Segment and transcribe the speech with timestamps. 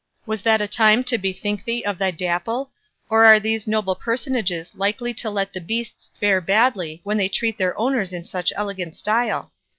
[0.25, 2.71] Was that a time to bethink thee of thy Dapple,
[3.07, 7.59] or are these noble personages likely to let the beasts fare badly when they treat
[7.59, 9.51] their owners in such elegant style?